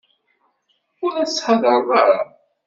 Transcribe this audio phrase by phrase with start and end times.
[1.03, 2.21] Ur la ttḥadareɣ ara.